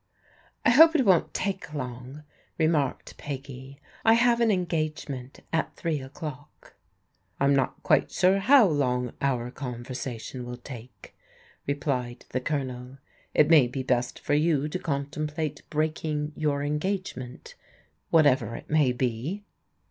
[0.65, 2.23] "I hope it won't take long,"
[2.57, 6.73] remarked Peggy;" I have an engagement at three o'clock.""
[7.39, 11.15] I'm not quite sure how long our conversation will take,"
[11.67, 12.97] replied the Colonel."
[13.35, 17.53] It may be best for you to contemplate breaking your engagement,
[18.09, 19.43] whatever it may be."